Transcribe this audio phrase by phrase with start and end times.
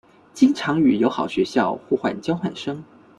[0.33, 2.83] 经常与友好学校互换交换生。